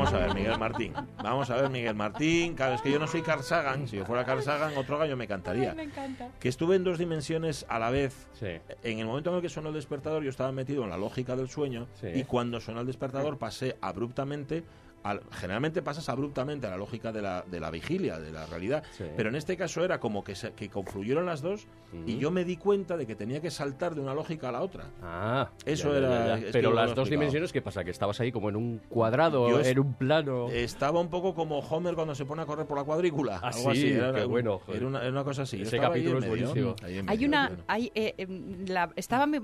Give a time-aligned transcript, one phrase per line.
[0.00, 0.92] vamos a ver, Miguel Martín.
[1.22, 2.54] Vamos a ver, Miguel Martín.
[2.54, 3.86] Claro, es que yo no soy Carl Sagan.
[3.86, 5.74] Si yo fuera Carl Sagan, otro gallo me cantaría.
[5.74, 6.30] Me encanta.
[6.40, 8.28] Que estuve en dos dimensiones a la vez.
[8.32, 8.60] Sí.
[8.82, 11.36] En el momento en el que sonó el despertador, yo estaba metido en la lógica
[11.36, 11.86] del sueño.
[12.00, 12.08] Sí.
[12.14, 14.64] Y cuando sonó el despertador, pasé abruptamente.
[15.02, 18.82] Al, generalmente pasas abruptamente a la lógica de la, de la vigilia, de la realidad.
[18.92, 19.04] Sí.
[19.16, 21.66] Pero en este caso era como que, se, que confluyeron las dos
[22.06, 24.60] y yo me di cuenta de que tenía que saltar de una lógica a la
[24.62, 24.84] otra.
[25.02, 26.34] Ah, Eso ya, era- ya.
[26.38, 27.82] es que Pero las dos dimensiones, ¿qué pasa?
[27.82, 30.48] Que estabas ahí como en un cuadrado, Yo en un plano.
[30.50, 33.40] Estaba un poco como Homer cuando se pone a correr por la cuadrícula.
[33.42, 33.92] Ah, algo sí, así.
[33.92, 34.80] Era, qué bueno, joder.
[34.80, 35.62] Era una, era una cosa así.
[35.62, 36.76] Ese capítulo es medio, buenísimo.
[37.08, 37.48] Hay una.
[37.48, 37.64] bueno.
[37.68, 39.40] Hay, eh, em, la- estaba me-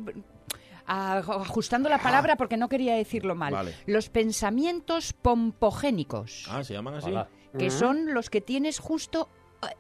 [0.87, 3.53] ajustando la palabra porque no quería decirlo mal.
[3.53, 3.75] Vale.
[3.87, 7.11] Los pensamientos pompogénicos, Ah, ¿se llaman así?
[7.11, 7.29] Hola.
[7.59, 9.29] que son los que tienes justo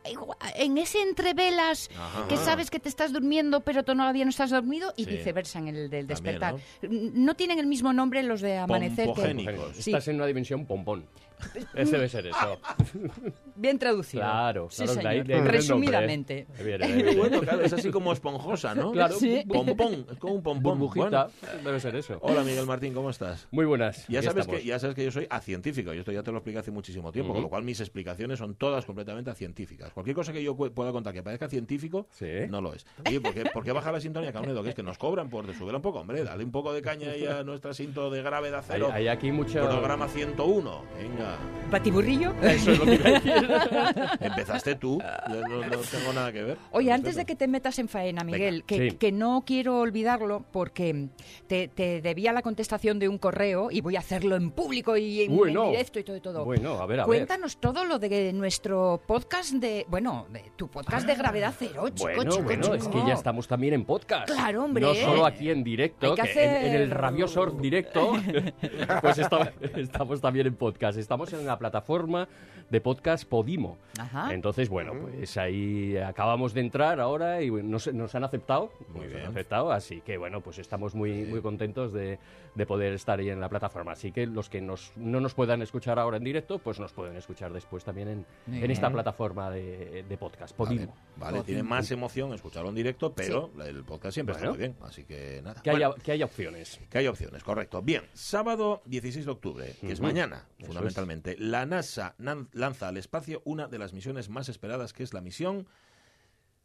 [0.05, 0.15] eh,
[0.57, 2.27] en ese entrevelas Ajá.
[2.29, 5.11] que sabes que te estás durmiendo pero todavía no estás dormido y Sí.
[5.11, 6.55] viceversa en el del También, despertar.
[6.83, 9.13] No tienen el mismo nombre los de amanecer que...
[9.13, 9.77] Pompogénicos.
[9.77, 9.91] Sí.
[9.91, 11.07] Estás en una dimensión pompón.
[11.75, 12.59] Ese debe ser eso.
[13.57, 14.23] Bien traducido.
[14.23, 15.27] Claro, Sí, claro, señor.
[15.27, 16.47] de ahí Resumidamente.
[16.59, 17.17] Ahí viene, ahí Qué viene.
[17.19, 18.93] bueno, claro, es así como esponjosa, ¿no?
[18.93, 19.45] Claro, Sí.
[19.49, 20.79] Pompón, es como un pompón.
[20.79, 21.59] burbujita, Bueno.
[21.65, 22.19] debe ser eso.
[22.21, 23.49] Hola, Miguel Martín, ¿cómo estás?
[23.51, 24.07] Muy buenas.
[24.09, 24.61] Ya sabes, estamos.
[24.61, 27.13] que, ya sabes que yo soy acientífico, y esto ya te lo expliqué hace muchísimo
[27.13, 27.37] tiempo, Ujú.
[27.39, 29.91] con lo cual mis explicaciones son todas completamente científicas.
[29.93, 32.27] Cualquier cosa que yo pueda contar que parezca científico, Sí.
[32.49, 32.87] no lo es.
[33.07, 34.63] Oye, ¿por qué, por qué baja la sintonía, Caunedo?
[34.63, 37.11] Que es que nos cobran por subirla un poco, hombre, dale un poco de caña
[37.11, 38.91] ahí a nuestra cinto de gravedad Hay, cero.
[38.93, 39.61] hay aquí mucho...
[39.67, 41.26] Programa 101, venga.
[41.71, 42.33] ¿Batiburrillo?
[42.43, 43.33] Eso es lo que iba a decir.
[44.21, 46.59] Empezaste tú, yo no, no tengo nada que ver.
[46.71, 48.97] Oye, antes de que te metas en faena, Miguel, Venga, que, sí.
[48.97, 51.09] que no quiero olvidarlo porque
[51.49, 55.23] te, te debía la contestación de un correo y voy a hacerlo en público y
[55.23, 55.71] en, Uy, en no.
[55.71, 56.45] directo y todo y todo.
[56.45, 57.07] Bueno, a ver, a ver.
[57.07, 62.11] Cuéntanos todo lo de nuestro podcast de, bueno, de tu podcast de gravedad cero, chico,
[62.15, 64.29] Bueno, chico, bueno, es que ya estamos también en podcast.
[64.31, 64.85] Claro, hombre.
[64.85, 68.13] No solo aquí en directo, que que en- en, hacer- el Radio Surf directo,
[69.03, 70.97] pues esta- estamos también en podcast.
[70.99, 72.29] Estamos en la plataforma
[72.71, 73.79] de podcast Podimo.
[73.99, 74.35] Ajá.
[74.35, 78.71] Entonces, bueno, pues ahí acabamos de entrar ahora y bueno, nos, nos han aceptado.
[78.89, 79.25] Muy nos bien.
[79.25, 82.19] han aceptado, así que bueno, pues estamos muy, muy contentos de,
[82.55, 83.93] de poder estar ahí en la plataforma.
[83.93, 87.17] Así que los que nos, no nos puedan escuchar ahora en directo, pues nos pueden
[87.17, 88.09] escuchar después también
[88.49, 90.95] en, en esta plataforma de, de podcast, Vale, Podimo.
[91.17, 94.51] vale, tiene más emoción escucharlo en directo, pero el podcast siempre Bueno.
[94.53, 95.63] está muy bien, así que nada.
[95.63, 96.81] Que, Bueno, haya, que haya opciones.
[96.91, 97.81] Que hay opciones, correcto.
[97.81, 102.15] Bien, sábado 16 de octubre, que es mañana, Eso fundamentalmente, la NASA
[102.57, 105.67] lanza al espacio una de las misiones más esperadas, que es la misión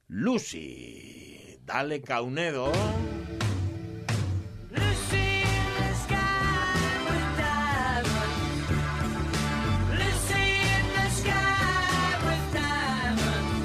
[0.07, 1.59] Lucy.
[1.65, 2.71] Dale, Caunedo.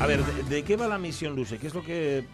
[0.00, 1.58] A ver, ¿de, de qué va la misión Lucy?
[1.58, 2.26] ¿Qué es lo que,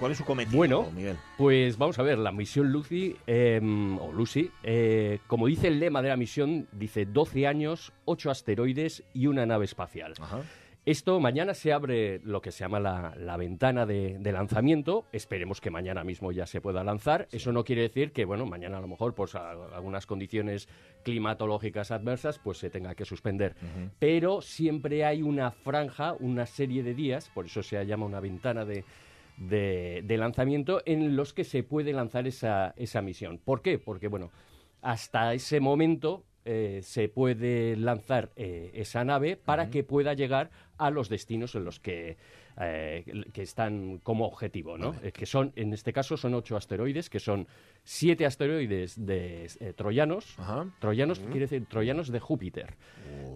[0.00, 1.16] cuál es su cometido, Bueno, Miguel?
[1.38, 3.60] Pues vamos a ver, la misión Lucy, eh,
[4.00, 9.04] o Lucy, eh, como dice el lema de la misión, dice 12 años, 8 asteroides
[9.14, 10.14] y una nave espacial.
[10.20, 10.40] Ajá.
[10.86, 15.04] Esto mañana se abre lo que se llama la, la ventana de, de lanzamiento.
[15.12, 17.28] Esperemos que mañana mismo ya se pueda lanzar.
[17.32, 20.68] Eso no quiere decir que, bueno, mañana a lo mejor, pues a- algunas condiciones
[21.04, 23.54] climatológicas adversas, pues se tenga que suspender.
[23.98, 28.64] Pero siempre hay una franja, una serie de días, por eso se llama una ventana
[28.64, 28.84] de,
[29.40, 33.38] de, de lanzamiento, en los que se puede lanzar esa, esa misión.
[33.38, 33.78] ¿Por qué?
[33.78, 34.30] Porque, bueno,
[34.82, 40.90] hasta ese momento eh, se puede lanzar eh, esa nave para que pueda llegar a
[40.90, 42.16] los destinos en los que,
[42.60, 44.92] eh, que están como objetivo, ¿no?
[45.12, 47.46] Que son, en este caso, son ocho asteroides, que son
[47.84, 50.38] siete asteroides de eh, troyanos.
[50.38, 50.66] Ajá.
[50.80, 52.74] Troyanos quiere decir troyanos de Júpiter,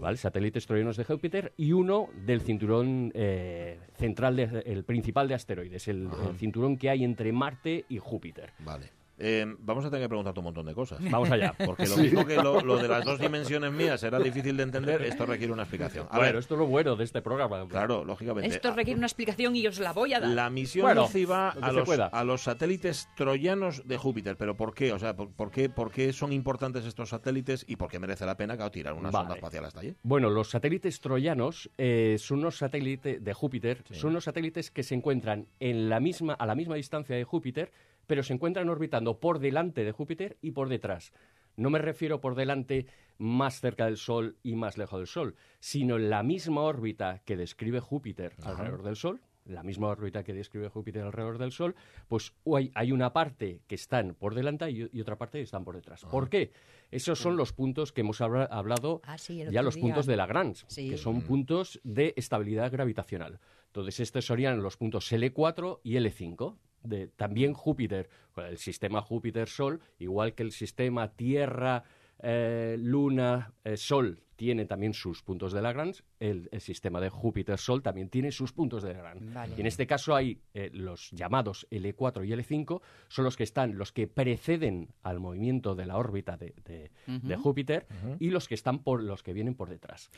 [0.00, 0.16] ¿vale?
[0.16, 5.88] Satélites troyanos de Júpiter y uno del cinturón eh, central, de- el principal de asteroides,
[5.88, 8.52] el, el cinturón que hay entre Marte y Júpiter.
[8.60, 8.90] Vale.
[9.18, 10.98] Eh, vamos a tener que preguntarte un montón de cosas.
[11.10, 11.54] Vamos allá.
[11.64, 15.02] Porque lo mismo que lo, lo de las dos dimensiones mías era difícil de entender,
[15.02, 16.06] esto requiere una explicación.
[16.10, 17.66] A bueno, ver, esto es lo bueno de este programa.
[17.68, 18.48] claro, lógicamente.
[18.48, 20.30] Esto requiere una explicación y os la voy a dar.
[20.30, 22.06] La misión Bueno, Lucy va lo que a los, pueda.
[22.06, 24.36] a los satélites troyanos de Júpiter.
[24.36, 24.92] ¿Pero por qué?
[24.92, 28.26] O sea, ¿por, por qué, por qué son importantes estos satélites y por qué merece
[28.26, 29.22] la pena claro, tirar una Vale.
[29.22, 29.94] sonda espacial hasta allí?
[30.02, 34.94] Bueno, los satélites troyanos eh, son unos satélites de Júpiter, son unos satélites que se
[34.94, 37.72] encuentran en la misma, a la misma distancia de Júpiter,
[38.06, 41.12] pero se encuentran orbitando por delante de Júpiter y por detrás.
[41.56, 42.86] No me refiero por delante
[43.18, 47.36] más cerca del Sol y más lejos del Sol, sino en la misma órbita que
[47.36, 51.76] describe Júpiter alrededor del Sol, la misma órbita que describe Júpiter alrededor del Sol,
[52.08, 55.64] pues hay, hay una parte que están por delante y, y otra parte que están
[55.64, 56.04] por detrás.
[56.06, 56.50] ¿Por qué?
[56.90, 59.82] Esos son los puntos que hemos habla- hablado Ah, sí, ya los día.
[59.82, 60.88] puntos de Lagrange, Sí.
[60.90, 63.38] que son puntos de estabilidad gravitacional.
[63.66, 66.56] Entonces, estos serían los puntos L4 y L5.
[66.84, 71.84] De, también Júpiter, el sistema Júpiter-Sol, igual que el sistema Tierra,
[72.22, 77.82] eh, Luna, eh, Sol tiene también sus puntos de Lagrange, el, el sistema de Júpiter-Sol
[77.82, 79.24] también tiene sus puntos de Lagrange.
[79.32, 79.54] Vale.
[79.56, 83.78] Y en este caso hay eh, los llamados L4 y L5, son los que están,
[83.78, 87.86] los que preceden al movimiento de la órbita de, de- de Júpiter
[88.18, 90.10] y los que están por los que vienen por detrás.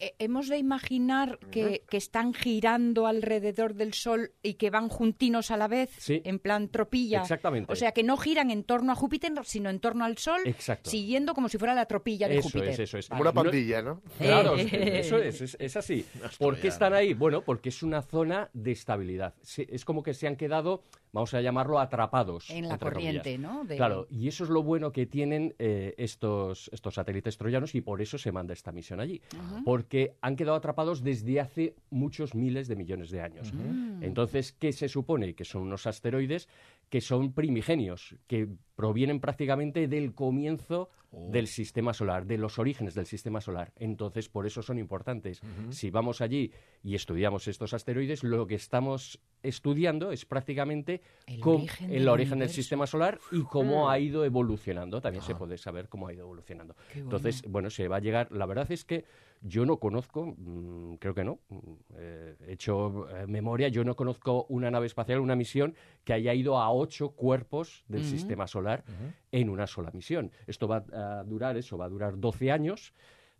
[0.00, 5.50] Eh, hemos de imaginar que, que están girando alrededor del Sol y que van juntinos
[5.50, 6.22] a la vez, Sí.
[6.24, 7.20] en plan tropilla.
[7.22, 7.72] Exactamente.
[7.72, 10.88] O sea, que no giran en torno a Júpiter, sino en torno al Sol, Exacto.
[10.90, 12.68] siguiendo como si fuera la tropilla de Eso Júpiter.
[12.70, 13.08] es, eso es.
[13.08, 14.00] Como una pandilla, ¿no?
[14.18, 14.68] Claro, Eh.
[15.00, 16.04] es- eso es, es, es así.
[16.38, 17.14] ¿Por qué están ahí?
[17.14, 19.34] Bueno, porque es una zona de estabilidad.
[19.56, 22.50] Es como que se han quedado, vamos a llamarlo, atrapados.
[22.50, 23.40] En la corriente, comillas.
[23.40, 23.64] ¿no?
[23.64, 27.80] De- Claro, y eso es lo bueno que tienen eh, estos, estos satélites troyanos y
[27.80, 29.20] por eso se manda esta misión allí.
[29.64, 29.87] Porque
[30.20, 33.52] han quedado atrapados desde hace muchos miles de millones de años.
[34.00, 35.34] Entonces, ¿qué se supone?
[35.34, 36.48] Que son unos asteroides
[36.88, 43.06] que son primigenios, que provienen prácticamente del comienzo del sistema solar, de los orígenes del
[43.06, 43.72] sistema solar.
[43.76, 45.40] Entonces, por eso son importantes.
[45.70, 46.52] Si vamos allí
[46.82, 52.38] y estudiamos estos asteroides, lo que estamos estudiando es prácticamente El origen el del origen
[52.40, 55.00] del sistema solar y cómo ha ido evolucionando.
[55.00, 56.76] También se puede saber cómo ha ido evolucionando.
[56.94, 58.30] Entonces, bueno, se va a llegar.
[58.30, 59.04] La verdad es que
[59.40, 61.56] yo no conozco, mm, creo que no, mm,
[61.96, 65.74] eh, he hecho eh, memoria, yo no conozco una nave espacial, una misión
[66.04, 68.84] que haya ido a ocho cuerpos del sistema solar
[69.32, 70.30] en una sola misión.
[70.46, 72.92] Esto va a durar, eso va a durar 12 años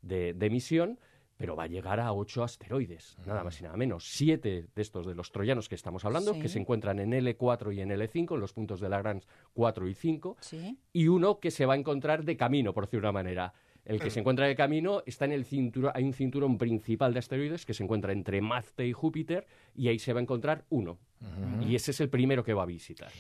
[0.03, 0.99] de, de misión.
[1.41, 4.09] Pero va a llegar a ocho asteroides, nada más y nada menos.
[4.11, 6.41] Siete de estos de los troyanos que estamos hablando, Sí.
[6.41, 9.95] que se encuentran en L4 y en L5, en los puntos de Lagrange 4 y
[9.95, 10.77] 5 Sí.
[10.93, 13.55] y uno que se va a encontrar de camino, por decir una manera.
[13.85, 17.21] El que se encuentra de camino está en el cinturón, hay un cinturón principal de
[17.21, 19.47] asteroides que se encuentra entre Marte y Júpiter
[19.77, 20.99] y ahí se va a encontrar uno.
[21.67, 23.11] Y ese es el primero que va a visitar.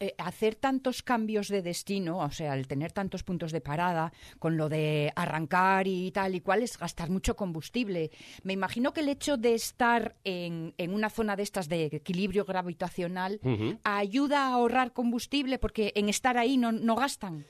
[0.00, 4.56] Eh, hacer tantos cambios de destino, o sea, el tener tantos puntos de parada, con
[4.56, 8.10] lo de arrancar y tal y cual, es gastar mucho combustible.
[8.42, 12.44] Me imagino que el hecho de estar en, en una zona de estas de equilibrio
[12.44, 13.40] gravitacional
[13.84, 17.44] ayuda a ahorrar combustible porque en estar ahí no, no gastan.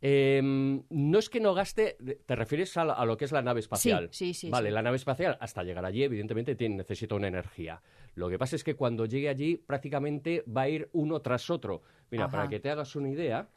[0.00, 4.08] Em, no es que no gaste, te refieres a, lo que es la nave espacial.
[4.12, 4.74] sí, sí, Vale, sí.
[4.74, 7.82] la nave espacial, hasta llegar allí, evidentemente, tiene, necesita una energía.
[8.18, 11.82] Lo que pasa es que cuando llegue allí, prácticamente va a ir uno tras otro.
[12.10, 12.32] Mira, Ajá.
[12.32, 13.48] para que te hagas una idea,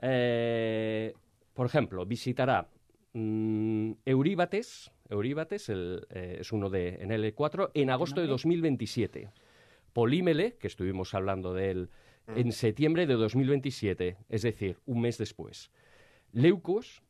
[0.00, 1.14] eh,
[1.54, 2.68] por ejemplo, visitará
[3.14, 8.32] mm, Euríbates, Euríbates el, eh, es uno de en L4, en agosto de nombre?
[8.32, 9.30] 2027.
[9.92, 11.90] Polímele, que estuvimos hablando de él,
[12.34, 15.70] en septiembre de 2027, es decir, un mes después.
[16.32, 17.02] Leucos,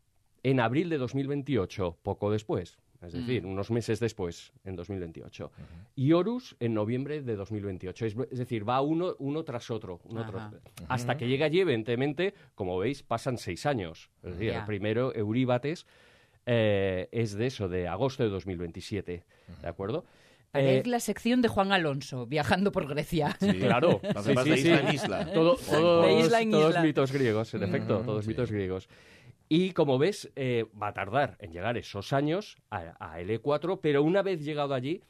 [0.42, 5.50] en abril de 2028, poco después, es decir, unos meses después, en 2028.
[5.96, 8.06] Y Horus, en noviembre de 2028.
[8.06, 10.50] Es, es decir, va uno, uno tras otro, uno Ajá.
[10.50, 14.10] tras- hasta que llegue allí, evidentemente, como veis, pasan seis años.
[14.22, 15.86] Es decir, el primero, Euríbates,
[16.46, 19.24] eh, es de eso, de agosto de 2027,
[19.62, 20.04] ¿de acuerdo?
[20.54, 23.36] Eh, es la sección de Juan Alonso, viajando por Grecia.
[23.40, 24.86] Sí, Claro, sí, sí, de isla sí.
[24.86, 25.32] en isla.
[25.32, 26.82] Todo- todos, De isla en todos isla.
[26.82, 28.28] mitos griegos, en efecto, Mm, todos sí.
[28.30, 28.88] mitos griegos.
[29.48, 34.02] Y como ves, eh, va a tardar en llegar esos años a, a L4, pero
[34.02, 35.02] una vez llegado allí,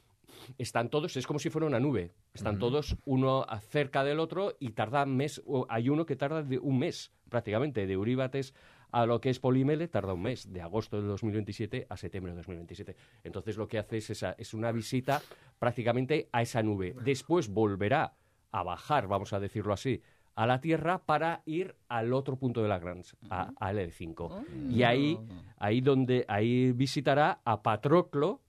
[0.57, 4.69] están todos, es como si fuera una nube, están todos uno cerca del otro y
[4.69, 8.53] tarda un mes, o hay uno que tarda de un mes prácticamente, de Euríbates
[8.91, 12.37] a lo que es Polímele tarda un mes, de agosto del 2027 a septiembre del
[12.37, 12.95] 2027.
[13.23, 15.21] Entonces lo que hace es, esa, es una visita
[15.59, 16.95] prácticamente a esa nube.
[17.03, 18.13] Después volverá
[18.51, 20.01] a bajar, vamos a decirlo así,
[20.37, 24.69] a la Tierra para ir al otro punto de Lagrange, a, a L5.
[24.69, 25.17] Y ahí,
[25.57, 28.41] ahí donde ahí visitará a Patroclo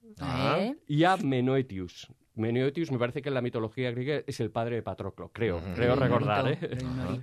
[0.59, 0.77] ¿Eh?
[0.87, 2.13] y a Menoetius.
[2.35, 5.97] Menoetius me parece que en la mitología griega es el padre de Patroclo, creo, creo
[5.97, 6.53] recordar.
[6.53, 6.59] ¿eh?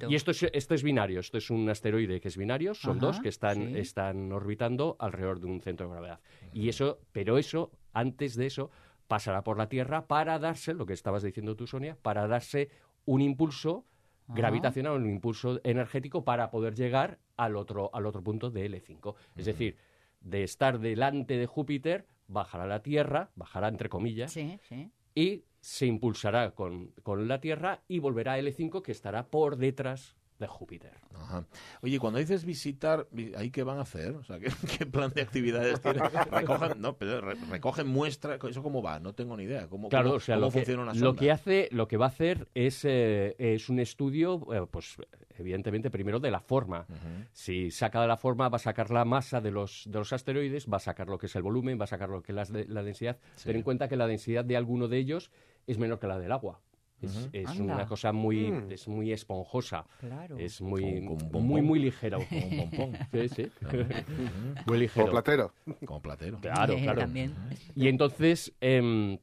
[0.09, 3.19] Y esto es, esto es binario, esto es un asteroide que es binario, son dos
[3.19, 3.77] que están, sí.
[3.77, 6.19] están orbitando alrededor de un centro de gravedad.
[6.53, 8.71] Y eso, pero eso, antes de eso,
[9.07, 12.69] pasará por la Tierra para darse, lo que estabas diciendo tú, Sonia, para darse
[13.05, 13.85] un impulso
[14.27, 14.33] Ajá.
[14.35, 19.15] gravitacional, un impulso energético para poder llegar al otro, al otro punto de L5.
[19.35, 19.77] Es decir,
[20.21, 24.89] de estar delante de Júpiter, bajará la Tierra, bajará entre comillas, Sí, sí.
[25.13, 30.15] y se impulsará con, con la Tierra y volverá a L5 que estará por detrás
[30.39, 30.91] de Júpiter.
[31.13, 31.45] Ajá.
[31.81, 34.15] Oye, cuando dices visitar, vi- ¿ahí qué van a hacer?
[34.15, 34.49] O sea, ¿qué,
[34.79, 36.03] qué plan de actividades tienen?
[36.31, 38.99] Recogen, no, pero re- recogen muestras, ¿eso cómo va?
[38.99, 39.67] No tengo ni idea.
[39.67, 41.19] ¿Cómo, Claro, cómo- o sea, cómo lo que, funciona una lo sonda?
[41.19, 44.97] que hace, lo que va a hacer es, eh, es un estudio, eh, pues
[45.37, 46.85] evidentemente primero de la forma.
[47.33, 50.67] Si saca de la forma, va a sacar la masa de los, de los asteroides,
[50.71, 52.63] va a sacar lo que es el volumen, va a sacar lo que es la,
[52.67, 53.17] la densidad.
[53.35, 53.45] Sí.
[53.45, 55.31] Ten en cuenta que la densidad de alguno de ellos
[55.67, 56.59] es menor que la del agua.
[57.01, 58.71] Es, una cosa muy, Mm.
[58.71, 59.85] es muy esponjosa.
[59.99, 60.37] Claro.
[60.39, 62.19] Es muy, Como- como muy, muy ligero.
[62.29, 62.97] Como un pompón.
[63.11, 63.51] Sí, sí.
[63.71, 65.11] muy Como ligero.
[65.11, 65.53] platero.
[65.85, 66.39] Como platero.
[66.39, 67.01] Claro, claro.
[67.01, 67.33] También.
[67.75, 69.17] Y entonces, em,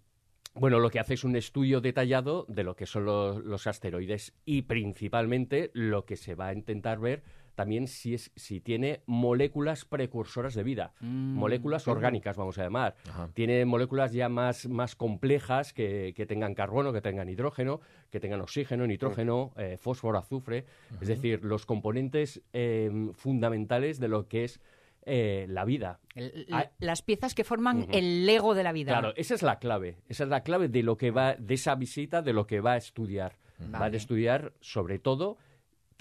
[0.55, 4.35] bueno, lo que hace es un estudio detallado de lo que son los, los asteroides
[4.45, 7.23] y principalmente lo que se va a intentar ver
[7.55, 11.35] también si, es, si tiene moléculas precursoras de vida, Mm.
[11.35, 12.97] moléculas orgánicas, vamos a llamar.
[13.09, 13.29] Ajá.
[13.35, 17.81] Tiene moléculas ya más, más complejas que, que tengan carbono, que tengan hidrógeno,
[18.11, 20.65] que tengan oxígeno, nitrógeno, eh, fósforo, azufre.
[21.01, 24.61] Es decir, los componentes em, fundamentales de lo que es
[25.05, 25.99] eh, la vida.
[26.15, 26.71] El- Ah.
[26.79, 28.93] Las piezas que forman el Lego de la vida.
[28.93, 29.97] Claro, esa es la clave.
[30.09, 32.75] Esa es la clave de lo que va, de esa visita, de lo que va
[32.75, 33.37] a estudiar.
[33.75, 35.39] Va a estudiar, sobre todo,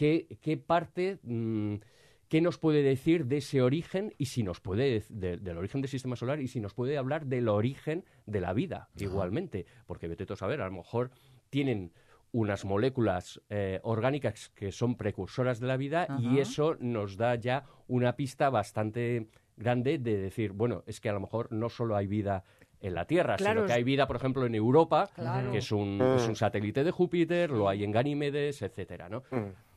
[0.02, 1.76] qué, qué parte, mm,
[2.28, 5.90] qué nos puede decir de ese origen y si nos puede, de- del origen del
[5.92, 9.68] sistema solar y si nos puede hablar del origen de la vida, igualmente.
[9.86, 11.12] Porque vete a saber, a lo mejor
[11.52, 11.92] tienen
[12.32, 17.66] unas moléculas eh, orgánicas que son precursoras de la vida y eso nos da ya
[17.88, 22.08] una pista bastante grande de decir, bueno, es que a lo mejor no solo hay
[22.08, 22.44] vida
[22.80, 25.52] en la Tierra, Claro, sino que hay vida, por ejemplo, en Europa, Claro.
[25.52, 29.22] que es un, es un satélite de Júpiter, lo hay en Ganímedes, etcétera, ¿no?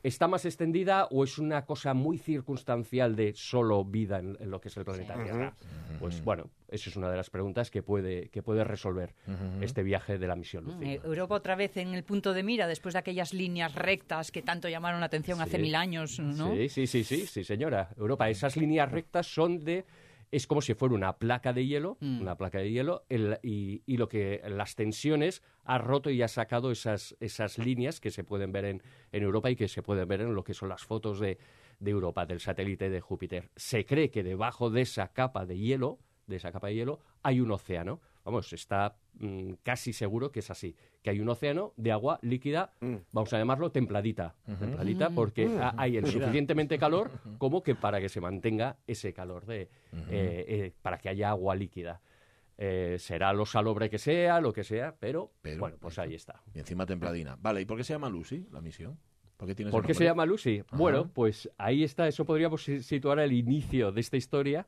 [0.05, 4.61] ¿Está más extendida o es una cosa muy circunstancial de solo vida en, en lo
[4.61, 5.55] que es el planeta Tierra?
[5.99, 9.15] Pues bueno, esa es una de las preguntas que puede, que puede resolver
[9.61, 10.85] este viaje de la misión Lucy.
[10.85, 14.43] Eh, Europa otra vez en el punto de mira después de aquellas líneas rectas que
[14.43, 16.53] tanto llamaron la atención hace mil años, ¿no?
[16.53, 17.89] Sí, sí, sí, sí, sí, señora.
[17.97, 19.85] Europa, esas líneas rectas son de...
[20.31, 22.21] Es como si fuera una placa de hielo, Mm.
[22.21, 26.27] una placa de hielo, el- y, y lo que las tensiones ha roto y ha
[26.27, 30.07] sacado esas, esas líneas que se pueden ver en, en Europa y que se pueden
[30.07, 31.37] ver en lo que son las fotos de,
[31.79, 33.49] de Europa, del satélite de Júpiter.
[33.55, 37.39] Se cree que debajo de esa capa de hielo, de esa capa de hielo, hay
[37.39, 38.01] un océano.
[38.25, 42.71] Vamos, está mm, casi seguro que es así, que hay un océano de agua líquida,
[43.13, 48.09] vamos a llamarlo templadita, templadita porque ha- hay el suficientemente calor como que para que
[48.09, 49.69] se mantenga ese calor de, eh,
[50.09, 52.01] eh, para que haya agua líquida.
[52.57, 56.41] Eh, será lo salobre que sea, lo que sea, pero, Pero, bueno, pues ahí está.
[56.53, 57.37] Y encima templadina.
[57.39, 58.97] Vale, ¿y por qué se llama Lucy la misión?
[59.37, 60.63] ¿Por qué, tiene ese ¿Por qué se llama Lucy?
[60.71, 64.65] Bueno, pues ahí está, eso podríamos si- situar el inicio de esta historia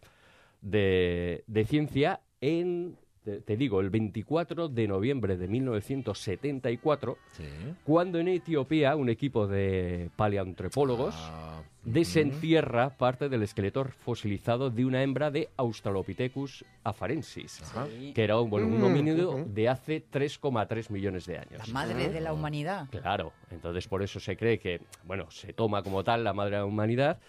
[0.61, 2.97] de, de ciencia en,
[3.27, 7.43] te, te digo, el 24 de noviembre de 1974, Sí.
[7.83, 15.03] cuando en Etiopía un equipo de paleoantropólogos Ah, desentierra parte del esqueleto fosilizado de una
[15.03, 17.61] hembra de Australopithecus afarensis,
[18.15, 21.69] que era un, bueno, un homínido de hace 3,3 millones de La años.
[21.73, 22.87] madre de la humanidad.
[22.89, 26.61] Claro, entonces por eso se cree que, bueno, se toma como tal la madre de
[26.61, 27.19] la humanidad.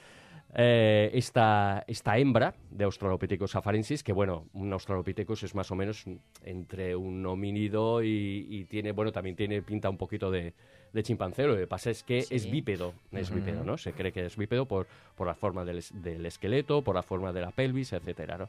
[0.55, 6.05] Eh, esta, esta hembra de Australopithecus afarensis, que bueno, un Australopithecus es más o menos
[6.43, 10.55] entre un homínido y, y tiene, bueno, también tiene pinta un poquito de,
[10.93, 11.45] de chimpancé.
[11.47, 12.35] Lo que pasa es que Sí.
[12.35, 13.77] es bípedo, es bípedo, ¿no?
[13.77, 14.87] Se cree que es bípedo por,
[15.17, 18.49] por la forma del, es- del esqueleto, por la forma de la pelvis, etcétera, ¿no?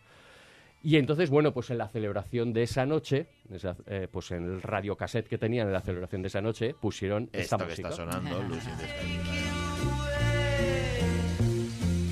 [0.82, 4.62] Y entonces, bueno, pues en la celebración de esa noche, esa- eh, pues en el
[4.62, 7.90] radiocassette que tenían en la celebración de esa noche, pusieron esta Esto que música.
[7.90, 8.70] está sonando, Lucy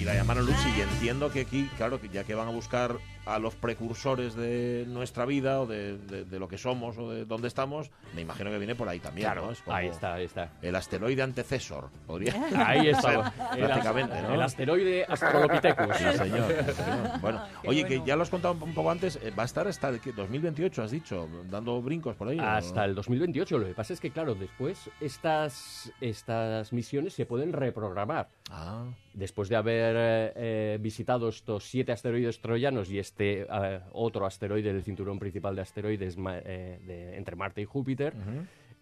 [0.08, 2.96] la llamaron Lucy y entiendo que aquí, claro, ya que van a buscar
[3.28, 7.26] a los precursores de nuestra vida o de, de- de lo que somos o de
[7.26, 9.52] dónde estamos, me imagino que viene por ahí también, Claro, ¿no?
[9.52, 10.50] Es como ahí está, ahí está.
[10.62, 12.34] El asteroide antecesor, podría
[12.68, 13.32] Ahí está.
[13.52, 14.34] prácticamente, ¿no?
[14.34, 15.98] El asteroide Australopithecus.
[15.98, 16.54] Sí, señor.
[16.66, 16.98] sí, señor.
[17.22, 18.04] Bueno, Qué oye, bueno.
[18.04, 20.12] que ya lo has contado un poco antes, eh, va a estar hasta el que-
[20.14, 22.38] 2028, has dicho, dando brincos por ahí.
[22.40, 23.58] Hasta el 2028.
[23.58, 28.28] Lo que pasa es que, claro, después estas, estas misiones se pueden reprogramar.
[28.50, 34.26] Ah, Después de haber eh, eh, visitado estos siete asteroides troyanos y este eh, otro
[34.26, 38.14] asteroide del cinturón principal de asteroides ma- eh, de- entre Marte y Júpiter,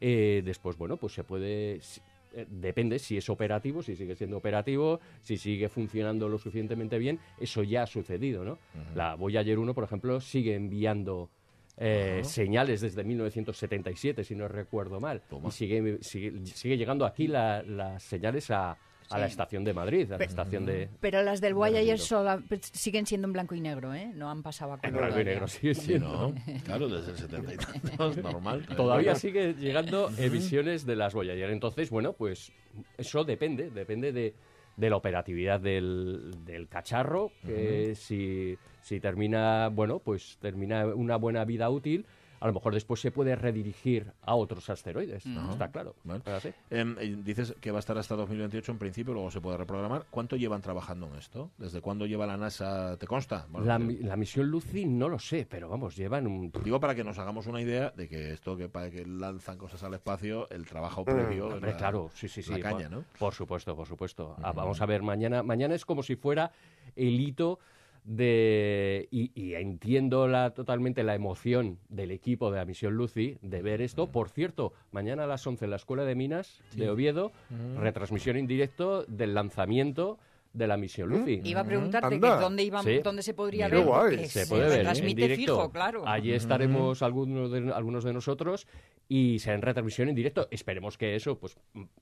[0.02, 1.80] eh, después, bueno, pues se puede...
[1.82, 2.02] si-
[2.34, 7.18] eh, Depende si es operativo, si sigue siendo operativo, si sigue funcionando lo suficientemente bien,
[7.40, 8.58] eso ya ha sucedido, ¿no?
[8.94, 11.30] La Voyager 1, por ejemplo, sigue enviando
[11.78, 15.50] eh, señales desde 1977, si no recuerdo mal, Toma.
[15.50, 18.78] y sigue, sigue, sigue llegando aquí la- las señales a,
[19.10, 20.90] a la estación de Madrid, a la estación de...
[21.00, 21.98] Pero las del Voyager Reunido.
[22.06, 24.12] sola- siguen siendo en blanco y negro, ¿eh?
[24.16, 24.94] No han pasado a En color.
[24.94, 25.32] blanco y todavía.
[25.34, 26.08] negro, sigue sí, siendo.
[26.10, 26.36] ¿no?
[26.64, 28.66] Claro, desde el 70 y tantos, normal.
[28.76, 31.50] Todavía sigue llegando emisiones de las Voyager.
[31.52, 32.52] Entonces, bueno, pues
[32.98, 34.34] eso depende, depende de,
[34.78, 41.46] de la operatividad del, del cacharro, que si, si termina, bueno, pues termina una buena
[41.46, 42.06] vida útil,
[42.40, 45.26] a lo mejor después se puede redirigir a otros asteroides.
[45.26, 45.96] Está claro.
[46.04, 46.22] Vale.
[46.26, 46.50] Así.
[46.70, 50.06] Eh, dices que va a estar hasta 2028 en principio, luego se puede reprogramar.
[50.10, 51.52] ¿Cuánto llevan trabajando en esto?
[51.58, 52.98] ¿Desde cuándo lleva la NASA?
[52.98, 53.46] ¿Te consta?
[53.50, 56.52] Bueno, La, mi- la misión Lucy no lo sé, pero vamos, llevan un...
[56.64, 59.82] Digo para que nos hagamos una idea de que esto que para que lanzan cosas
[59.84, 61.48] al espacio, el trabajo previo.
[61.48, 62.52] es Hombre, la- claro, sí, sí, sí.
[62.52, 63.04] la caña, por, ¿no?
[63.18, 64.36] por supuesto, por supuesto.
[64.44, 65.42] Ah, vamos a ver mañana.
[65.44, 66.52] Mañana es como si fuera
[66.96, 67.60] el hito
[68.06, 73.62] de y, y entiendo la, totalmente la emoción del equipo de la misión Lucy de
[73.62, 74.12] ver esto.
[74.12, 77.32] Por cierto, mañana a las 11 en la Escuela de Minas de Oviedo,
[77.78, 80.20] retransmisión en directo del lanzamiento
[80.54, 81.42] de la misión Lucy.
[81.44, 83.00] Iba a preguntarte que dónde, iba, Sí.
[83.04, 83.86] dónde se podría Mira, ver.
[84.12, 84.30] Qué guay.
[84.30, 84.90] Se puede ver ¿eh?
[85.00, 85.36] en directo.
[85.36, 86.08] fijo, claro.
[86.08, 88.66] Allí estaremos algunos de, algunos de nosotros
[89.10, 90.48] y será en retransmisión en directo.
[90.52, 91.58] Esperemos que eso, pues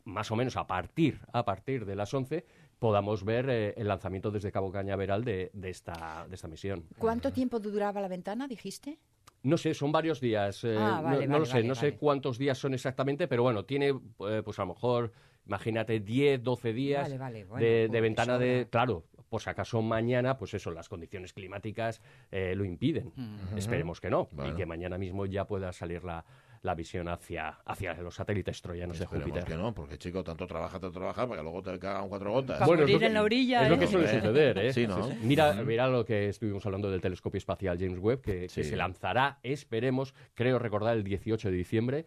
[0.05, 2.45] más o menos a partir, a partir de las 11,
[2.83, 6.83] podamos ver eh, el lanzamiento desde Cabo Cañaveral de, de esta, de esta misión.
[6.97, 8.99] ¿Cuánto tiempo duraba la ventana, dijiste?
[9.41, 10.65] No sé, son varios días.
[10.65, 13.29] eh, Ah, vale, no, no vale, lo sé, vale, no sé cuántos días son exactamente,
[13.29, 13.93] pero bueno, tiene
[14.27, 15.13] eh, pues a lo mejor,
[15.47, 18.67] imagínate, 10, 12 días Vale, vale, bueno, de, de pues, ventana de...
[18.69, 23.13] Claro, pues acaso mañana, pues eso, las condiciones climáticas eh, lo impiden.
[23.55, 24.51] Esperemos que no, Bueno.
[24.51, 26.25] y que mañana mismo ya pueda salir la,
[26.63, 29.43] la visión hacia, hacia los satélites troyanos de Júpiter.
[29.43, 32.57] que no, porque chico, tanto trabaja, tanto trabaja, para que luego te cagan cuatro gotas.
[32.59, 33.79] Pa- morir es lo que- en la orilla, Es lo ¿eh?
[33.79, 34.73] que suele suceder, ¿eh?
[34.73, 35.09] Sí, ¿no?
[35.21, 38.63] Mira, mira lo que estuvimos hablando del telescopio espacial James Webb, que, que Sí.
[38.63, 42.05] se lanzará, esperemos, creo recordar, el 18 de diciembre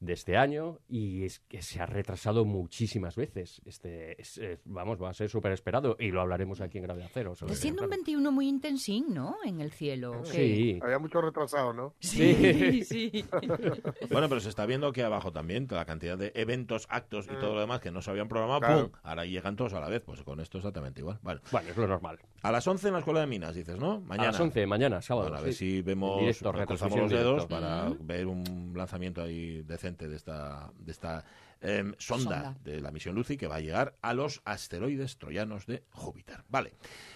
[0.00, 3.60] de este año y es que se ha retrasado muchísimas veces.
[3.66, 7.10] Este, es- es- vamos, va a ser súper esperado y lo hablaremos aquí en Gravedad
[7.12, 7.34] Cero.
[7.34, 8.02] sobre Está siendo un claro.
[8.02, 9.36] 21 muy intensín, ¿no?
[9.44, 10.24] En el cielo.
[10.24, 10.78] Sí.
[10.82, 11.94] Había mucho retrasado, ¿no?
[12.00, 13.24] Sí, sí.
[14.10, 17.54] Bueno, pero se está viendo que abajo también la cantidad de eventos, actos y todo
[17.54, 18.90] lo demás que no se habían programado, Claro.
[18.90, 19.00] ¡pum!
[19.02, 20.02] Ahora llegan todos a la vez.
[20.04, 21.18] Pues con esto exactamente igual.
[21.22, 22.18] Bueno, Bueno, es lo normal.
[22.42, 24.00] a las 11 en la Escuela de Minas, dices, ¿no?
[24.00, 24.28] Mañana.
[24.28, 25.28] A las 11, mañana, sábado.
[25.28, 25.70] Bueno, a ver sí.
[25.76, 27.48] si vemos, directo, cruzamos los dedos directo.
[27.48, 31.24] para ver un lanzamiento ahí decente de esta, de esta
[31.60, 32.56] em, sonda, Sonda.
[32.64, 36.44] de la misión Lucy que va a llegar a los asteroides troyanos de Júpiter.
[36.48, 36.74] Vale.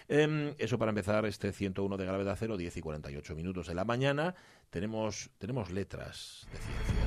[0.09, 3.85] Em, eso para empezar este 101 de gravedad cero, 10 y 48 minutos de la
[3.85, 4.35] mañana.
[4.71, 7.04] Tenemos, tenemos letras de ciencia.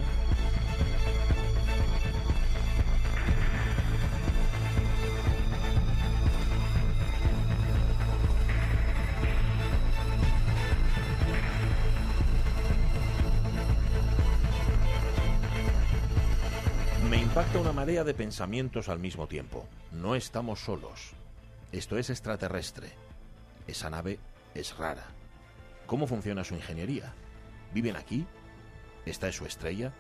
[17.38, 19.68] Impacta una marea de pensamientos al mismo tiempo.
[19.92, 21.12] No estamos solos.
[21.72, 22.90] Esto es extraterrestre.
[23.68, 24.18] Esa nave
[24.56, 25.06] es rara.
[25.86, 27.14] ¿Cómo funciona su ingeniería?
[27.76, 28.26] ¿Viven aquí?
[29.06, 29.94] ¿Esta es su estrella?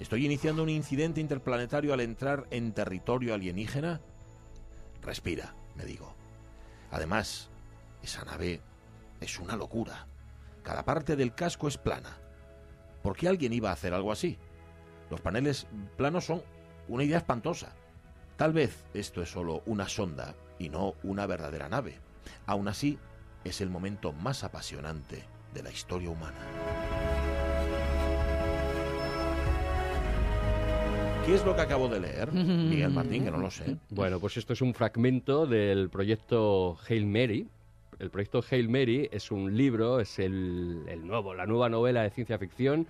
[0.00, 4.02] ¿Estoy iniciando un incidente interplanetario al entrar en territorio alienígena?
[5.00, 6.14] Respira, me digo.
[6.90, 7.48] Además,
[8.02, 8.60] esa nave
[9.22, 10.08] es una locura.
[10.62, 12.18] Cada parte del casco es plana.
[13.02, 14.36] ¿Por qué alguien iba a hacer algo así?
[15.08, 16.42] Los paneles planos son
[16.88, 17.72] una idea espantosa.
[18.36, 21.98] Tal vez esto es solo una sonda y no una verdadera nave.
[22.46, 22.98] Aún así,
[23.44, 26.36] es el momento más apasionante de la historia humana.
[31.24, 32.32] ¿Qué es lo que acabo de leer?
[32.32, 33.76] Miguel Martín, que no lo sé.
[33.90, 37.48] Bueno, pues esto es un fragmento del proyecto Hail Mary.
[37.98, 42.10] El proyecto Hail Mary es un libro, es el, el nuevo, la nueva novela de
[42.10, 42.86] ciencia ficción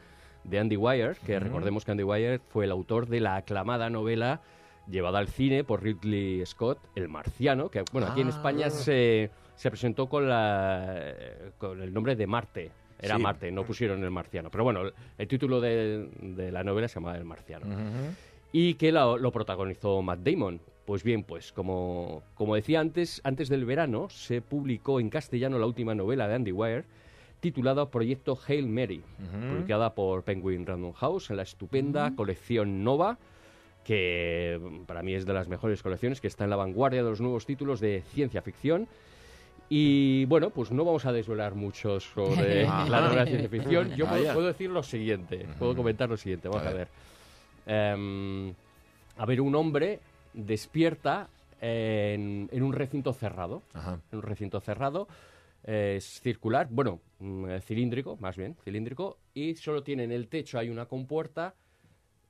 [0.49, 4.41] de Andy Weir, que recordemos que Andy Weir fue el autor de la aclamada novela
[4.89, 8.31] llevada al cine por Ridley Scott, El Marciano, que bueno, aquí en Ah.
[8.31, 11.13] España se, se presentó con, la,
[11.59, 12.71] con el nombre de Marte.
[12.99, 13.23] Era Sí.
[13.23, 14.51] Marte, no pusieron el marciano.
[14.51, 14.81] Pero bueno,
[15.19, 17.67] el, título de, de la novela se llama El Marciano
[18.53, 20.61] y que lo, lo protagonizó Matt Damon.
[20.87, 25.67] Pues bien, pues como, como decía antes, antes del verano se publicó en castellano la
[25.67, 26.85] última novela de Andy Weir,
[27.41, 29.03] titulada Proyecto Hail Mary,
[29.49, 33.19] publicada por Penguin Random House en la estupenda colección Nova,
[33.85, 37.11] que mm, para mí es de las mejores colecciones, que está en la vanguardia de
[37.11, 38.89] los nuevos títulos de ciencia ficción.
[39.69, 43.95] Y bueno, pues no vamos a desvelar mucho sobre la novela de ciencia ficción.
[43.97, 46.89] Yo puedo, decir lo siguiente, puedo comentar lo siguiente, vamos A a ver.
[47.67, 47.93] ver.
[47.93, 48.55] Em,
[49.19, 50.01] a ver, un hombre
[50.35, 51.29] despierta
[51.61, 53.99] en, en un recinto cerrado, Ajá.
[54.13, 55.09] en un recinto cerrado,
[55.67, 60.59] es circular, bueno, mm, eh, cilíndrico, más bien, cilíndrico, y solo tiene en el techo
[60.59, 61.55] hay una compuerta,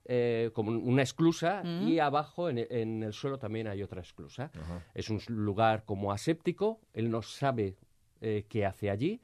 [0.05, 4.51] eh, como un- una esclusa, y abajo en, en el suelo también hay otra esclusa.
[4.93, 7.75] Es un lugar como aséptico, él no sabe
[8.21, 9.21] eh, qué hace allí,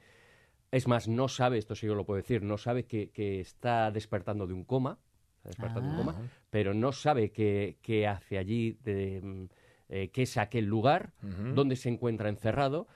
[0.70, 3.90] es más, no sabe, esto sí yo lo puedo decir, no sabe que, que está
[3.90, 4.98] despertando de un coma,
[5.38, 6.12] está despertando de un coma,
[6.50, 9.44] pero no sabe qué, qué hace allí, de, mm,
[9.88, 11.12] eh, qué es aquel lugar,
[11.54, 12.86] dónde se encuentra encerrado.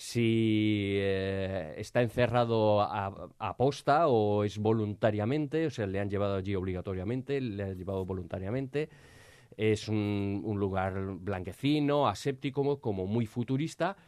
[0.00, 6.36] Si eh, está encerrado a, a posta o es voluntariamente, o sea, le han llevado
[6.36, 8.88] allí obligatoriamente, le han llevado voluntariamente.
[9.58, 13.98] Es un, un lugar blanquecino, aséptico, como muy futurista.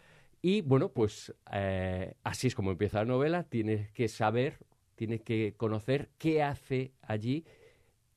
[0.41, 3.43] Y bueno, pues eh, así es como empieza la novela.
[3.43, 4.61] Tienes que saber,
[4.95, 7.45] tienes que conocer qué hace allí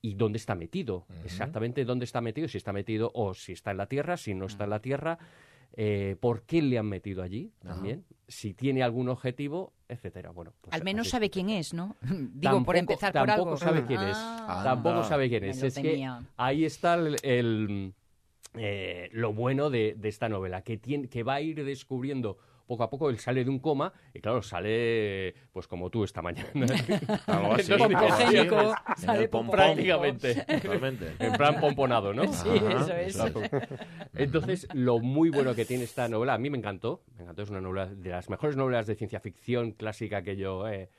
[0.01, 1.07] y dónde está metido.
[1.25, 4.45] Exactamente dónde está metido, si está metido o si está en la Tierra, si no
[4.45, 5.19] está en la Tierra
[5.77, 10.31] eh, por qué le han metido allí también, si tiene algún objetivo, etcétera.
[10.31, 11.95] Bueno, pues Al menos así sabe quién es, ¿no?
[12.01, 13.57] Digo, Tampoco- por empezar por tampoco algo.
[13.57, 14.15] sabe quién es.
[14.17, 15.07] Ah, Tampoco Anda.
[15.09, 15.61] sabe quién es.
[15.61, 16.07] Es que
[16.37, 17.93] ahí está el, el,
[18.55, 22.83] eh, lo bueno de, de esta novela, que, tiene, que va a ir descubriendo poco
[22.83, 23.09] a poco.
[23.09, 26.49] Él sale de un coma y, claro, sale pues como tú esta mañana.
[27.27, 27.71] Algo así.
[27.73, 28.49] El
[28.97, 29.51] sale pompón.
[29.55, 30.35] Prácticamente.
[30.35, 31.13] Totalmente.
[31.19, 32.31] En plan pomponado, ¿no?
[32.31, 33.51] Sí, Ajá, eso es.
[34.13, 37.49] Entonces, lo muy bueno que tiene esta novela, a mí me encantó, me encantó, es
[37.49, 40.89] una novela de las mejores novelas de ciencia ficción clásica que yo eh,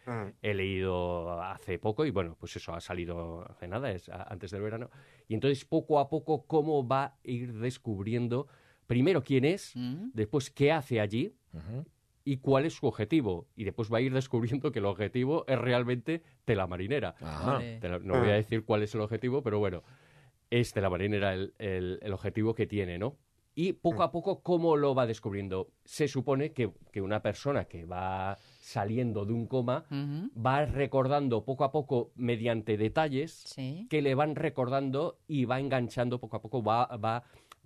[0.42, 4.62] he leído hace poco y bueno, pues eso ha salido hace nada, es antes del
[4.62, 4.90] verano.
[5.28, 8.46] Y entonces, poco a poco, cómo va a ir descubriendo,
[8.86, 10.10] primero quién es, Mm.
[10.14, 11.34] después qué hace allí
[12.24, 13.46] Y cuál es su objetivo.
[13.54, 17.14] Y después va a ir descubriendo que el objetivo es realmente tela marinera.
[18.02, 19.82] No voy a decir cuál es el objetivo, pero bueno,
[20.50, 23.16] es de la marinera el, el- el objetivo que tiene, ¿no?
[23.58, 25.70] Y poco a poco, ¿cómo lo va descubriendo?
[25.84, 29.86] Se supone que, que una persona que va saliendo de un coma
[30.36, 33.86] va recordando poco a poco mediante detalles Sí.
[33.88, 37.22] que le van recordando y va enganchando poco a poco, va, va,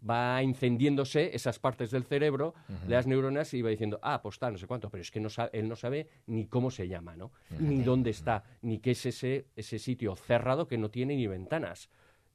[0.08, 2.54] va encendiéndose esas partes del cerebro,
[2.86, 5.20] de las neuronas, y va diciendo, ah, pues está, no sé cuánto, pero es que
[5.20, 7.32] no sabe, él no sabe ni cómo se llama, ¿no?
[7.58, 11.90] Ni dónde está, ni qué es ese, ese sitio cerrado que no tiene ni ventanas.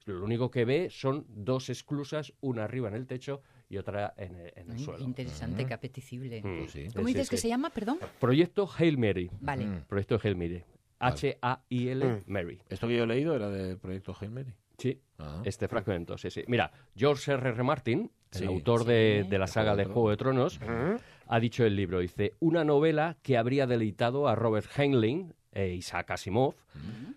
[0.06, 4.36] Lo único que ve son dos esclusas, una arriba en el techo y otra en
[4.36, 5.04] el, en el Ay, suelo.
[5.04, 6.40] interesante, qué apetecible.
[6.44, 6.58] Mm.
[6.58, 6.86] Pues sí.
[6.94, 7.42] ¿Cómo dices sí, que sí.
[7.42, 7.98] se llama, perdón?
[8.20, 9.28] Proyecto Hail Mary.
[9.40, 9.66] Vale.
[9.66, 9.84] Mm.
[9.88, 10.62] Proyecto Hail Mary.
[11.00, 12.60] H-A-I-L Mary.
[12.68, 14.54] Esto que yo he leído era del proyecto Hail Mary.
[14.78, 15.00] Sí.
[15.18, 15.42] Ah.
[15.44, 16.44] Este fragmento, sí, sí.
[16.46, 17.48] Mira, George R.
[17.50, 17.62] R.
[17.62, 19.30] Martin, el autor de, Sí.
[19.30, 20.60] de la saga de Juego de Tronos,
[21.26, 26.10] ha dicho el libro, dice, una novela que habría deleitado a Robert Heinlein e Isaac
[26.10, 26.54] Asimov,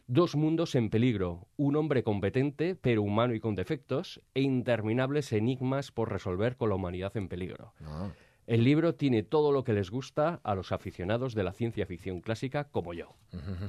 [0.07, 5.91] dos mundos en peligro, un hombre competente pero humano y con defectos, e interminables enigmas
[5.91, 7.73] por resolver con la humanidad en peligro.
[7.83, 8.09] Ah.
[8.49, 12.19] El libro tiene todo lo que les gusta a los aficionados de la ciencia ficción
[12.19, 13.13] clásica como yo.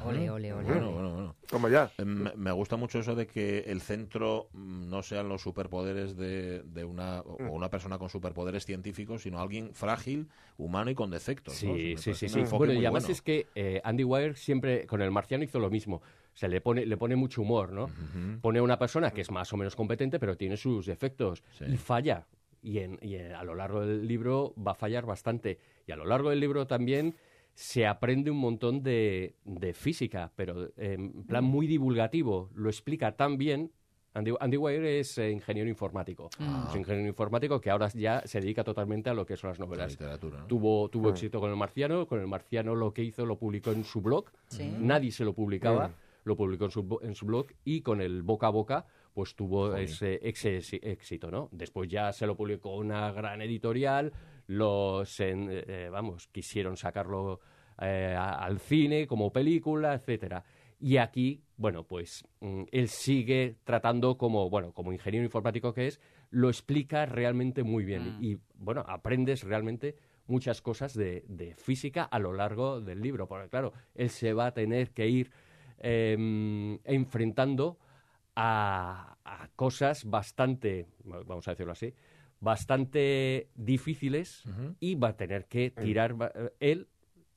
[0.06, 0.64] Ole, ole, ole.
[0.66, 1.36] Bueno, bueno, bueno.
[1.50, 1.90] Como ya.
[1.98, 6.16] Eh, Me, me gusta mucho eso de que el centro mm, no sean los superpoderes
[6.16, 7.50] de, de una o Mm.
[7.50, 11.62] una persona con superpoderes científicos, sino alguien frágil, humano y con defectos.
[11.62, 11.74] ¿no?
[11.74, 12.40] Sí, sí, sí, sí.
[12.50, 13.12] Bueno, y además bueno.
[13.12, 16.00] es que eh, Andy Weir siempre con el marciano hizo lo mismo.
[16.32, 17.90] Se le pone, le pone mucho humor, ¿no?
[18.40, 21.66] Pone a una persona que es más o menos competente, pero tiene sus defectos Sí.
[21.68, 22.26] y falla.
[22.62, 25.58] Y, en- y en- a lo largo del libro va a fallar bastante.
[25.86, 27.14] Y a lo largo del libro también
[27.54, 32.50] se aprende un montón de, de física, pero eh, en plan muy divulgativo.
[32.54, 33.70] Lo explica tan bien.
[34.12, 36.30] Andy, Andy Weir es eh, ingeniero informático.
[36.40, 36.66] Ah.
[36.68, 39.66] Es ingeniero informático que ahora ya se dedica totalmente a lo que son las La
[39.66, 39.92] novelas.
[39.92, 40.46] literatura, ¿no?
[40.46, 42.06] Tuvo, tuvo éxito con el marciano.
[42.06, 44.24] Con el marciano lo que hizo lo publicó en su blog.
[44.48, 44.74] Sí.
[44.80, 45.92] Nadie se lo publicaba.
[46.24, 49.68] Lo publicó en su, en su blog y con el boca a boca pues tuvo
[49.68, 49.82] Joder.
[49.84, 51.48] ese, éxito, ¿no?
[51.52, 54.12] Después ya se lo publicó una gran editorial,
[54.46, 57.40] los, en- eh, vamos, quisieron sacarlo
[57.80, 60.44] eh, a- al cine como película, etcétera.
[60.78, 66.00] Y aquí, bueno, pues mm, él sigue tratando como, bueno, como ingeniero informático que es,
[66.30, 68.18] lo explica realmente muy bien.
[68.18, 68.24] Mm.
[68.24, 69.96] Y, bueno, aprendes realmente
[70.26, 73.26] muchas cosas de, de física a lo largo del libro.
[73.28, 75.30] Porque, claro, él se va a tener que ir
[75.78, 77.78] em, enfrentando
[78.42, 81.92] a, a cosas bastante, vamos a decirlo así,
[82.40, 84.44] bastante difíciles
[84.80, 86.88] y va a tener que tirar, ba- eh, él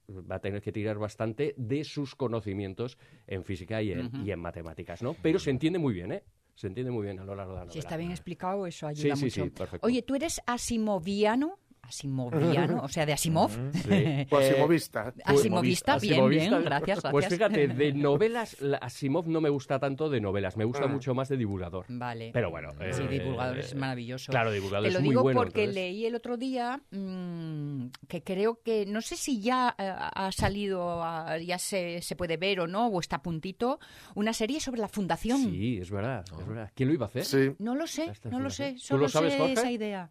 [0.10, 4.40] va a tener que tirar bastante de sus conocimientos en física y en, y en
[4.40, 5.14] matemáticas, ¿no?
[5.22, 6.24] Pero se entiende muy bien, ¿eh?
[6.56, 7.74] Se entiende muy bien a lo largo de la novela.
[7.74, 9.44] Si está bien explicado, eso Sí, ayuda sí, mucho.
[9.46, 9.86] sí, perfecto.
[9.88, 11.58] Oye, ¿tú eres asimoviano?
[11.84, 13.52] Asimoviano, o sea, de Asimov.
[13.74, 13.90] Sí.
[14.32, 15.14] O Eh, asimovista.
[15.26, 16.50] Asimovista, bien, Asimovista.
[16.50, 17.12] bien, gracias, gracias.
[17.12, 20.88] Pues fíjate, de novelas, la- Asimov no me gusta tanto de novelas, me gusta Ah.
[20.88, 21.86] mucho más de divulgador.
[21.90, 22.32] Vale.
[22.34, 22.72] Pero bueno.
[22.92, 24.32] Sí, eh, divulgador es maravilloso.
[24.32, 25.40] Claro, divulgador Te lo es muy digo bueno.
[25.42, 29.92] porque entonces- leí el otro día mm, que creo que, no sé si ya eh,
[29.96, 33.80] ha salido, a- ya se, se puede ver o no, o está a puntito,
[34.16, 35.38] una serie sobre la fundación.
[35.44, 36.72] Sí, es verdad, es verdad.
[36.76, 37.26] ¿Quién lo iba a hacer?
[37.26, 37.52] Sí.
[37.60, 39.54] No lo sé, no lo sé, ¿Tú solo lo sabes, sé Jorge?
[39.54, 40.10] esa idea.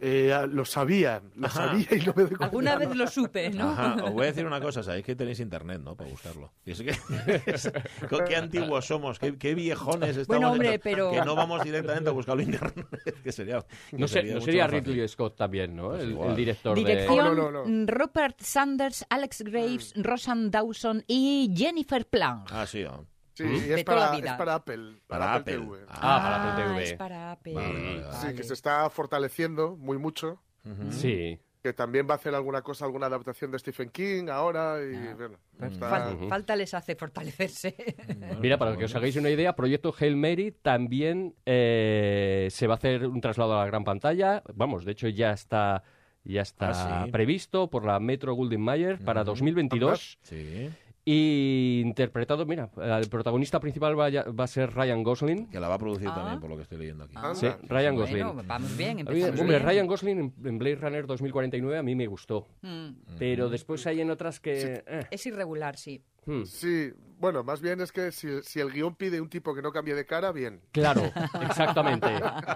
[0.00, 1.66] Eh, lo sabía, lo Ajá.
[1.68, 2.44] sabía y no me doy cuenta.
[2.44, 3.70] Alguna vez lo supe, ¿no?
[3.70, 5.96] Ajá, os voy a decir una cosa, sabéis que tenéis internet, ¿no?
[5.96, 6.52] Para buscarlo.
[6.64, 6.92] Y es que,
[8.28, 10.26] qué antiguos somos, qué, qué viejones estamos.
[10.28, 12.86] Bueno, hombre, hechos, pero- Que no vamos directamente a buscarlo en internet,
[13.24, 13.64] que sería...
[13.90, 14.66] que No, sé, no mucho sería.
[14.66, 15.88] Ridley Scott también, ¿no?
[15.88, 16.80] Pues el, director de...
[16.84, 17.66] Dirección, No, no, no, no.
[17.66, 22.48] mm, Rupert Sanders, Alex Graves, Rosan Dawson y Jennifer Plank.
[22.52, 23.00] Ah, sí, ah.
[23.38, 23.54] Sí, ¿Mm?
[23.68, 24.30] y es para, vida.
[24.32, 25.00] es para Apple.
[25.06, 25.54] Para Apple.
[25.58, 25.78] TV.
[25.88, 26.82] Ah, para Apple TV.
[26.82, 27.54] es para Apple.
[27.54, 28.16] Vale, vale, vale.
[28.30, 30.40] Sí, que se está fortaleciendo muy mucho.
[30.64, 30.90] Ujú.
[30.92, 31.38] Sí.
[31.62, 34.78] Que también va a hacer alguna cosa, alguna adaptación de Stephen King ahora.
[34.82, 35.14] Y, Ah.
[35.16, 36.28] bueno, está- fal-.
[36.28, 37.74] Falta les hace fortalecerse.
[38.40, 42.76] Mira, para que os hagáis una idea, Proyecto Hail Mary también eh, se va a
[42.76, 44.42] hacer un traslado a la gran pantalla.
[44.54, 45.82] Vamos, de hecho ya está
[46.24, 46.70] ya está
[47.00, 47.10] Ah, sí.
[47.12, 50.68] previsto por la Metro Goldwyn Mayer para 2022 Sí,
[51.10, 55.46] y interpretado, mira, el protagonista principal va, a- va a ser Ryan Gosling.
[55.48, 56.14] que la va a producir Ah.
[56.16, 57.14] también, por lo que estoy leyendo aquí.
[57.16, 57.32] Ah.
[57.34, 57.46] Sí.
[57.62, 58.26] Ryan Gosling.
[58.26, 59.66] Bueno, vamos bien, empezamos hombre, bien.
[59.68, 64.10] Ryan Gosling en- Blade Runner 2049 a mí me gustó, Mm, pero después hay en
[64.10, 64.82] otras que...
[64.86, 66.02] eh, Es irregular, sí.
[66.26, 66.44] hmm.
[66.44, 69.72] Sí, bueno, más bien es que si, si el guion pide un tipo que no
[69.72, 70.60] cambie de cara, bien.
[70.72, 71.00] Claro,
[71.40, 72.06] exactamente,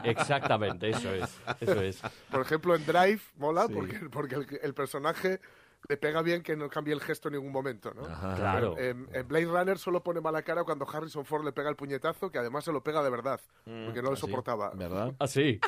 [0.05, 2.03] exactamente, eso es, eso es.
[2.31, 3.73] Por ejemplo, en Drive mola Sí.
[3.73, 5.41] porque, porque el, el personaje
[5.89, 8.03] le pega bien que no cambie el gesto en ningún momento, ¿no?
[8.07, 8.35] Ajá.
[8.37, 8.79] Claro.
[8.79, 12.31] En, en Blade Runner solo pone mala cara cuando Harrison Ford le pega el puñetazo,
[12.31, 14.71] que además se lo pega de verdad, porque no lo Ah, sí, soportaba.
[14.75, 15.13] ¿Verdad?
[15.19, 15.59] Ah, sí.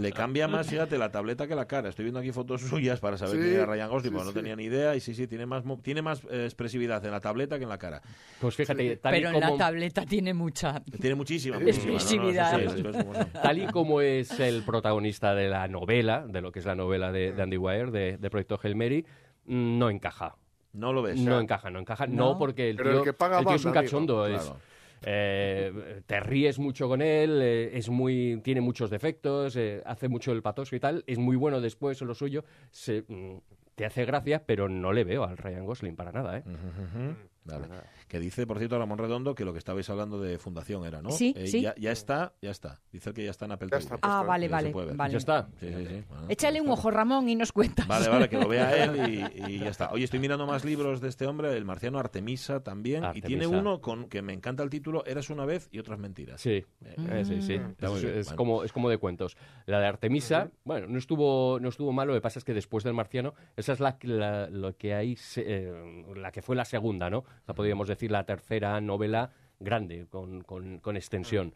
[0.00, 1.88] Le cambia más, fíjate, la tableta que la cara.
[1.88, 4.30] Estoy viendo aquí fotos suyas para saber Sí, quién era Ryan Gosling, sí, porque no
[4.32, 4.34] sí.
[4.38, 4.94] tenía ni idea.
[4.96, 7.68] Y sí, sí, tiene más, mo- tiene más eh, expresividad en la tableta que en
[7.68, 8.00] la cara.
[8.40, 9.52] Pues fíjate, tal y Pero en como...
[9.52, 10.80] la tableta tiene mucha...
[11.00, 11.56] Tiene muchísima.
[11.58, 12.60] Expresividad.
[12.60, 13.26] No, no.
[13.42, 17.12] Tal y como es el protagonista de la novela, de lo que es la novela
[17.12, 19.04] de, de Andy Weir, de, de Proyecto Hail Mary,
[19.46, 20.36] mm, no encaja.
[20.72, 21.20] No lo ves.
[21.20, 22.06] No encaja, no encaja.
[22.06, 22.38] No, No.
[22.38, 23.82] porque el tío, el que paga el tío es un amigo.
[23.84, 24.26] cachondo.
[24.26, 24.60] es- Claro.
[25.02, 30.30] eh, te ríes mucho con él, eh, es muy, tiene muchos defectos, eh, hace mucho
[30.32, 33.38] el patoso y tal, es muy bueno después en lo suyo, se, mm,
[33.74, 36.42] te hace gracia, pero no le veo al Ryan Gosling para nada, ¿eh?
[36.46, 37.16] Ujú.
[37.44, 37.66] Vale.
[38.10, 41.12] Que dice, por cierto, Ramón Redondo que lo que estabais hablando de Fundación era, ¿no?
[41.12, 41.60] Sí, Eh, sí.
[41.62, 42.80] Ya, ya está, ya está.
[42.90, 43.94] Dice que ya está en Apple Ya TV.
[43.94, 43.98] está.
[44.02, 45.12] Ah, vale, vale, vale.
[45.12, 45.48] Ya está.
[45.60, 46.04] Sí, sí, sí.
[46.08, 47.86] Bueno, Échale un ojo, Ramón, y nos cuentas.
[47.86, 49.92] Vale, vale, que lo vea él y, y ya está.
[49.92, 53.80] Oye, estoy mirando más libros de este hombre, el marciano Artemisa también, y tiene uno
[53.80, 56.40] con que me encanta el título, Eras una vez y otras mentiras.
[56.40, 57.54] Sí, Eh, eh, sí, sí.
[57.54, 58.36] Está muy Es, bien, es bueno.
[58.36, 59.36] como, es como de cuentos.
[59.66, 62.82] La de Artemisa, bueno, no estuvo, no estuvo mal, lo que pasa es que después
[62.82, 66.64] del Marciano, esa es la, la- lo que hay, se- eh, la que fue la
[66.64, 67.22] segunda, ¿no?
[67.46, 71.52] Sea, podríamos decir la tercera novela grande, con, con- con extensión.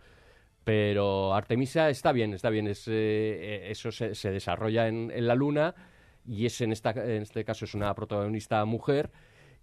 [0.64, 2.66] Pero Artemisa está bien, está bien.
[2.66, 5.74] Es, eh, eso se, se desarrolla en, en la luna
[6.26, 9.11] y es en, esta, en este caso es una protagonista mujer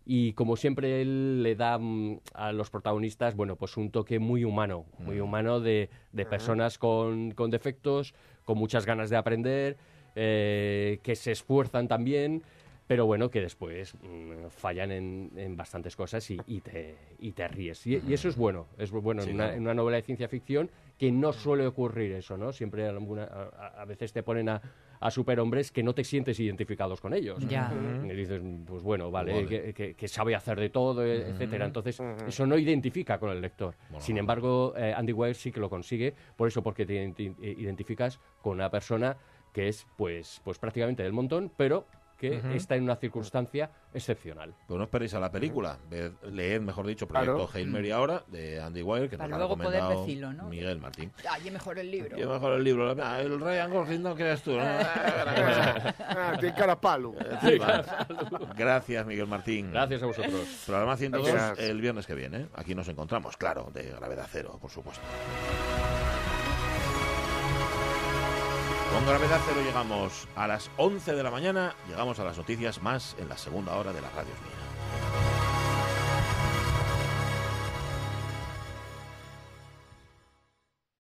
[0.06, 4.44] y como siempre él le da mm, a los protagonistas, bueno, pues un toque muy
[4.44, 8.14] humano, muy humano de, de personas con, con defectos,
[8.46, 9.78] con muchas ganas de aprender,
[10.16, 12.44] eh, que se esfuerzan también,
[12.92, 17.48] pero bueno, que después mm, fallan en, en bastantes cosas y, y te, y te
[17.48, 17.88] ríes.
[17.88, 19.56] Y, y eso es bueno, es bueno Sí, en, una, claro.
[19.58, 22.52] en una novela de ciencia ficción que no suele ocurrir eso, ¿no?
[22.52, 23.24] Siempre alguna-
[23.78, 24.62] a, veces te ponen a,
[25.00, 27.40] a superhombres que no te sientes identificados con ellos.
[27.48, 27.72] Ya.
[28.04, 29.48] Y dices, pues bueno, vale, Vale.
[29.48, 31.66] Que, que- que sabe hacer de todo, e- etcétera.
[31.66, 33.74] Entonces, eso no identifica con el lector.
[33.88, 37.34] Bueno, Sin embargo, eh, Andy Weir sí que lo consigue, por eso porque te eh,
[37.58, 39.16] identificas con una persona
[39.54, 41.86] que es, pues, pues prácticamente del montón, pero
[42.22, 44.54] que está en una circunstancia excepcional.
[44.68, 45.78] Pues no esperéis a la película.
[45.90, 47.50] Ved- leed, mejor dicho, Proyecto Claro.
[47.54, 50.44] Hail Mary ahora, de Andy Weir, que Para nos ha luego poder recomendado decirlo, ¿no?
[50.50, 51.12] Miguel Martín.
[51.30, 52.18] Ay, es mejor el libro.
[52.20, 52.96] Y mejor el libro.
[53.04, 54.56] Ah, El Ryan Gosling no creas tú.
[54.60, 57.14] Ah, tiene cara a palo.
[58.56, 59.72] Gracias, Miguel Martín.
[59.72, 60.64] Gracias a vosotros.
[60.66, 61.60] Programa 102 Gracias.
[61.70, 62.48] el viernes que viene.
[62.56, 65.02] Aquí nos encontramos, claro, de gravedad cero, por supuesto.
[68.94, 73.16] Con gravedad cero llegamos a las 11 de la mañana, llegamos a las noticias más
[73.20, 75.31] en la segunda hora de la radio mía.